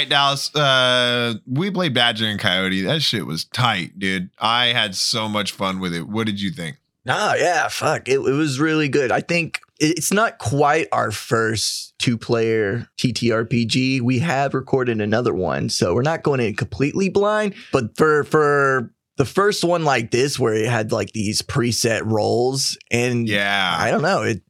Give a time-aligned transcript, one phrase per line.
[0.00, 0.54] right, Dallas.
[0.54, 2.82] Uh, we played Badger and Coyote.
[2.82, 4.30] That shit was tight, dude.
[4.38, 6.08] I had so much fun with it.
[6.08, 6.78] What did you think?
[7.04, 8.08] Nah, yeah, fuck.
[8.08, 9.10] It, it was really good.
[9.10, 14.00] I think it's not quite our first two player TTRPG.
[14.02, 17.54] We have recorded another one, so we're not going in completely blind.
[17.72, 22.76] But for for the first one like this, where it had like these preset roles,
[22.90, 23.76] and Yeah.
[23.78, 24.42] I don't know, it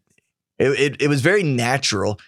[0.59, 2.19] it it, it was very natural.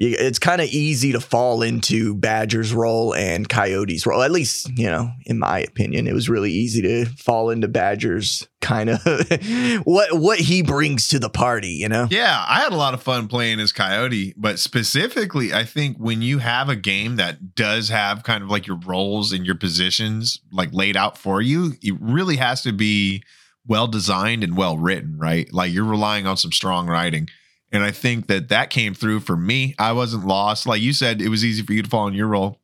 [0.00, 4.22] It's kind of easy to fall into Badger's role and Coyote's role.
[4.22, 8.46] At least, you know, in my opinion, it was really easy to fall into Badger's
[8.60, 9.00] kind of
[9.84, 11.70] what what he brings to the party.
[11.70, 15.64] You know, Yeah, I had a lot of fun playing as Coyote, but specifically, I
[15.64, 19.44] think when you have a game that does have kind of like your roles and
[19.44, 23.24] your positions like laid out for you, it really has to be
[23.66, 25.52] well designed and well written, right?
[25.52, 27.28] Like you're relying on some strong writing.
[27.70, 29.74] And I think that that came through for me.
[29.78, 30.66] I wasn't lost.
[30.66, 32.60] Like you said, it was easy for you to fall in your role.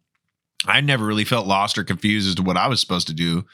[0.67, 3.45] I never really felt lost or confused as to what I was supposed to do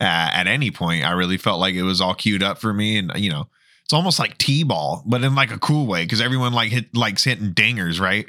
[0.00, 1.04] uh, at any point.
[1.04, 2.98] I really felt like it was all queued up for me.
[2.98, 3.48] And, you know,
[3.84, 7.22] it's almost like t-ball, but in like a cool way because everyone like hit likes
[7.22, 8.28] hitting dingers, right?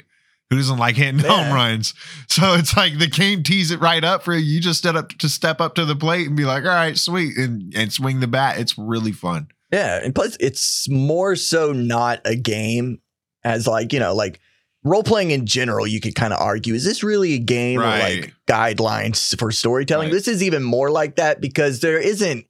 [0.50, 1.30] Who doesn't like hitting Yeah.
[1.44, 1.94] home runs?
[2.28, 4.40] So it's like the game tees it right up for you.
[4.40, 6.96] You just step up to step up to the plate and be like, all right,
[6.96, 8.58] sweet, and and swing the bat.
[8.60, 9.48] It's really fun.
[9.72, 13.00] Yeah, and plus it's more so not a game
[13.44, 14.40] as like you know like
[14.84, 15.86] role playing in general.
[15.86, 20.08] You could kind of argue is this really a game or like guidelines for storytelling?
[20.08, 20.14] Right.
[20.14, 22.46] This is even more like that because there isn't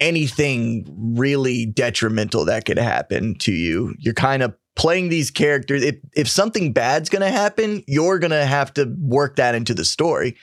[0.00, 3.94] anything really detrimental that could happen to you.
[3.98, 5.82] You're kind of playing these characters.
[5.82, 10.36] If if something bad's gonna happen, you're gonna have to work that into the story,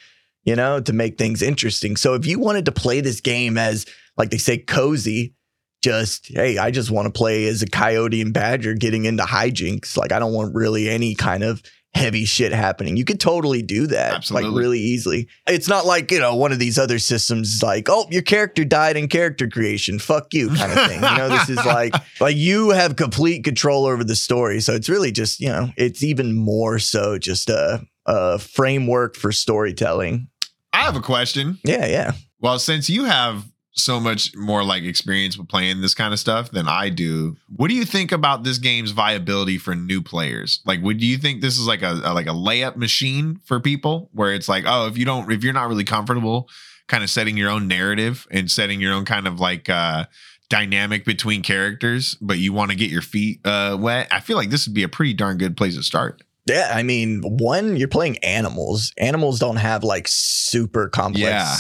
[0.44, 1.96] you know, to make things interesting.
[1.96, 3.86] So if you wanted to play this game as
[4.18, 5.36] like they say cozy,
[5.84, 9.98] just hey, I just want to play as a coyote and badger getting into hijinks.
[9.98, 11.62] Like I don't want really any kind of
[11.94, 12.98] heavy shit happening.
[12.98, 15.28] You could totally do that like really easily.
[15.46, 18.98] It's not like, you know, one of these other systems like, oh, your character died
[18.98, 20.00] in character creation.
[20.00, 21.04] Fuck you kind of thing.
[21.04, 24.60] You know, this is like like you have complete control over the story.
[24.62, 29.32] So it's really just, you know, it's even more so just a a framework for
[29.32, 30.28] storytelling.
[30.74, 31.60] I have a question.
[31.64, 32.12] Yeah, yeah.
[32.40, 36.52] Well, since you have so much more like experience with playing this kind of stuff
[36.52, 40.62] than I do, what do you think about this game's viability for new players?
[40.66, 44.10] Like, would you think this is like a, a like a layup machine for people
[44.14, 46.50] where it's like, oh, if you don't, if you're not really comfortable,
[46.88, 50.06] kind of setting your own narrative and setting your own kind of like uh
[50.50, 54.50] dynamic between characters, but you want to get your feet uh wet, I feel like
[54.50, 56.22] this would be a pretty darn good place to start.
[56.46, 58.92] Yeah, I mean, one, you're playing animals.
[58.98, 61.56] Animals don't have like super complex Yeah.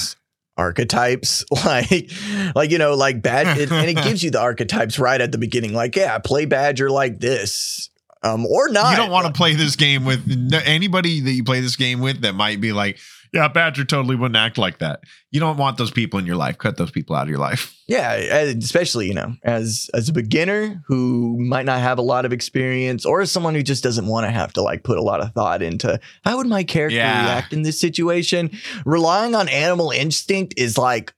[0.57, 1.45] Archetypes.
[1.63, 2.11] Like,
[2.55, 5.37] like you know, like bad, it, and it gives you the archetypes right at the
[5.37, 5.73] beginning.
[5.73, 7.89] Like, yeah, play badger like this,
[8.21, 8.91] um, or not.
[8.91, 10.27] You don't want to play this game with
[10.65, 12.97] anybody that you play this game with that might be like,
[13.33, 15.01] yeah, Badger totally wouldn't act like that.
[15.31, 16.57] You don't want those people in your life.
[16.57, 17.71] Cut those people out of your life.
[17.85, 22.31] Yeah, especially you know, as as a beginner who might not have a lot of
[22.31, 25.19] experience, or as someone who just doesn't want to have to like put a lot
[25.19, 27.23] of thought into how would my character Yeah.
[27.25, 28.51] react in this situation.
[28.85, 31.13] Relying on animal instinct is like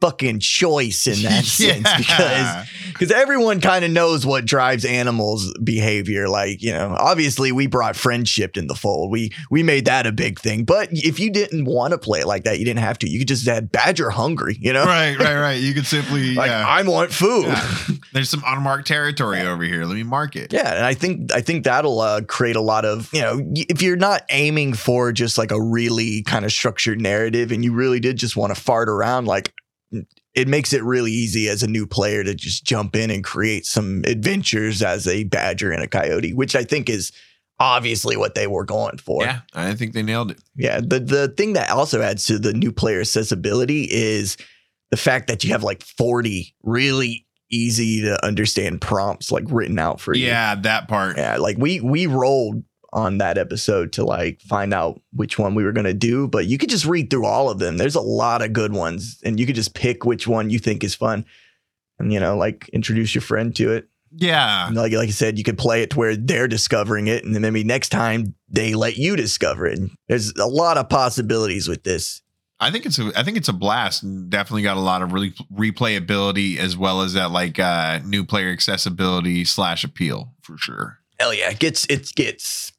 [0.00, 6.28] fucking choice in that sense because because everyone kind of knows what drives animals behavior
[6.28, 10.12] like you know obviously we brought friendship in the fold we we made that a
[10.12, 12.98] big thing but if you didn't want to play it like that you didn't have
[12.98, 15.60] to you could just add badger hungry you know right, right, right.
[15.60, 16.66] You could simply, like yeah.
[16.66, 17.78] i want food Yeah.
[18.12, 19.84] There's some unmarked territory over here.
[19.84, 20.50] Let me mark it.
[20.52, 23.82] Yeah, and I think I think that'll uh, create a lot of you know if
[23.82, 28.00] you're not aiming for just like a really kind of structured narrative and you really
[28.00, 29.52] did just want to fart around like
[30.34, 33.66] it makes it really easy as a new player to just jump in and create
[33.66, 37.12] some adventures as a badger and a coyote, which I think is
[37.58, 39.24] obviously what they were going for.
[39.24, 40.40] Yeah, I think they nailed it.
[40.54, 44.36] Yeah, the the thing that also adds to the new player accessibility is
[44.90, 50.00] the fact that you have like 40 really easy to understand prompts like written out
[50.00, 50.26] for you.
[50.26, 51.16] Yeah, that part.
[51.16, 52.62] Yeah, like we we rolled
[52.92, 56.58] on that episode to like find out which one we were gonna do, but you
[56.58, 57.76] could just read through all of them.
[57.76, 60.82] There's a lot of good ones, and you could just pick which one you think
[60.82, 61.24] is fun,
[61.98, 63.88] and you know, like introduce your friend to it.
[64.16, 64.66] Yeah.
[64.66, 67.34] And like like I said, you could play it to where they're discovering it, and
[67.34, 69.78] then maybe next time they let you discover it.
[69.78, 72.22] And there's a lot of possibilities with this.
[72.60, 75.12] I think it's a I think it's a blast and definitely got a lot of
[75.12, 80.98] really replayability as well as that like uh new player accessibility slash appeal for sure.
[81.20, 82.72] Hell yeah, it gets it gets.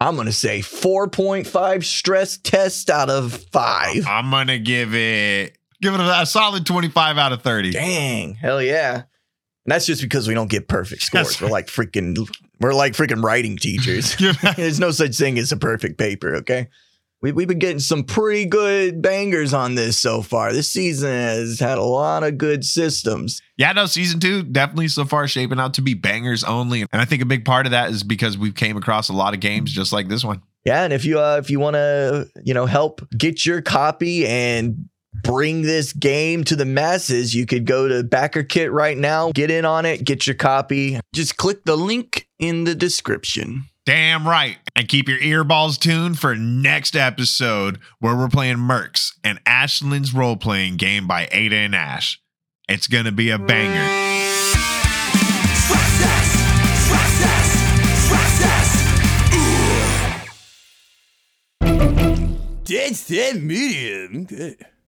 [0.00, 4.06] I'm gonna say 4.5 stress test out of five.
[4.06, 7.72] I'm gonna give it give it a, a solid 25 out of 30.
[7.72, 8.94] Dang, hell yeah.
[8.94, 11.28] And that's just because we don't get perfect scores.
[11.28, 12.16] That's We're like freaking
[12.60, 14.16] we're like freaking writing teachers.
[14.56, 16.68] There's no such thing as a perfect paper, okay?
[17.22, 20.52] We, we've been getting some pretty good bangers on this so far.
[20.52, 23.42] This season has had a lot of good systems.
[23.56, 26.82] Yeah, no, season two definitely so far shaping out to be bangers only.
[26.82, 29.34] And I think a big part of that is because we've came across a lot
[29.34, 30.42] of games just like this one.
[30.64, 34.26] Yeah, and if you uh, if you want to, you know, help get your copy
[34.26, 34.88] and
[35.22, 39.64] bring this game to the masses, you could go to BackerKit right now, get in
[39.64, 41.00] on it, get your copy.
[41.14, 43.66] Just click the link in the description.
[43.86, 44.56] Damn right.
[44.74, 50.36] And keep your earballs tuned for next episode where we're playing Mercs and Ashland's role
[50.36, 52.20] playing game by Ada and Ash.
[52.68, 53.86] It's going to be a banger.
[62.64, 64.28] Dead set medium.